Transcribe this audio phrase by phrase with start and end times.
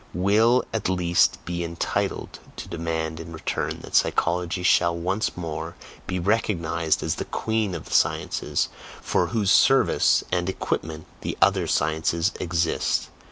[0.15, 5.75] will at least be entitled to demand in return that psychology shall once more
[6.07, 8.67] be recognized as the queen of the sciences,
[8.99, 13.09] for whose service and equipment the other sciences exist.